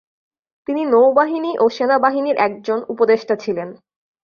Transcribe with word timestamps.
তিনি 0.67 0.81
নৌবাহিনী 0.85 1.51
ও 1.59 1.65
সেনাবাহিনীর 1.69 2.37
একজন 2.37 2.79
উপদেষ্টা 2.87 3.35
ছিলেন। 3.35 3.69